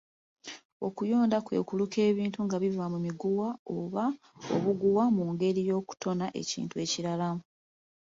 [0.87, 4.05] Okuyonda kwe kuluka ebintu nga biva mu miguwa oba
[4.55, 7.29] obuguwa mu ngeri y'okutona ekintu ekirala.